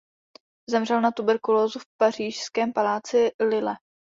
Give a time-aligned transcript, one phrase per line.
[0.69, 3.75] Zemřel na tuberkulózu v pařížském paláci Lille.